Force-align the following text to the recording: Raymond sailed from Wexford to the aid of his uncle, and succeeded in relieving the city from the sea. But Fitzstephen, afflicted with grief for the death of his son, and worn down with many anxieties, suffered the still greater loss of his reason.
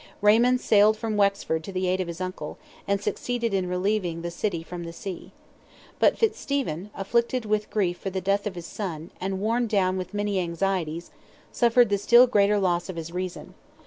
Raymond 0.19 0.59
sailed 0.59 0.97
from 0.97 1.15
Wexford 1.15 1.63
to 1.63 1.71
the 1.71 1.87
aid 1.87 2.01
of 2.01 2.07
his 2.07 2.19
uncle, 2.19 2.57
and 2.87 2.99
succeeded 2.99 3.53
in 3.53 3.69
relieving 3.69 4.23
the 4.23 4.31
city 4.31 4.63
from 4.63 4.83
the 4.83 4.93
sea. 4.93 5.31
But 5.99 6.17
Fitzstephen, 6.17 6.89
afflicted 6.95 7.45
with 7.45 7.69
grief 7.69 7.99
for 7.99 8.09
the 8.09 8.19
death 8.19 8.47
of 8.47 8.55
his 8.55 8.65
son, 8.65 9.11
and 9.21 9.39
worn 9.39 9.67
down 9.67 9.97
with 9.99 10.15
many 10.15 10.39
anxieties, 10.39 11.11
suffered 11.51 11.89
the 11.89 11.99
still 11.99 12.25
greater 12.25 12.57
loss 12.57 12.89
of 12.89 12.95
his 12.95 13.11
reason. 13.11 13.53